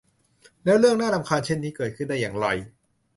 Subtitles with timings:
[0.65, 2.47] แล้วเรื่องน่ารำคาญเช่นนี้เกิดขึ้นได้อย่างไร